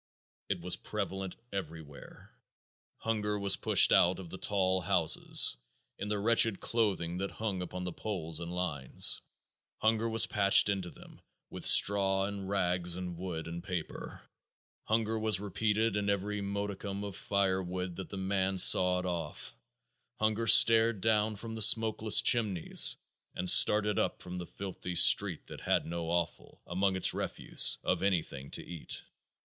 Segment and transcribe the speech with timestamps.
[0.49, 2.33] It was prevalent everywhere.
[2.97, 5.57] Hunger was pushed out of the tall houses,
[5.99, 9.21] in the wretched clothing that hung upon the poles and lines;
[9.77, 14.23] hunger was patched into them with straw and rags and wood and paper;
[14.85, 19.55] hunger was repeated in every modicum of fire wood that the man sawed off;
[20.15, 22.95] hunger stared down from the smokeless chimneys,
[23.35, 28.01] and started up from the filthy street that had no offal, among its refuse, of
[28.01, 29.03] anything to eat.